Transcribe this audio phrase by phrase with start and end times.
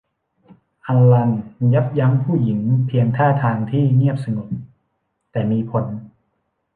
[0.85, 1.31] อัลลัน
[1.73, 4.49] ยับยั้งผู้หญิงเพียงท่าทางที่เงียบสงบ
[5.31, 5.85] แต่มีผล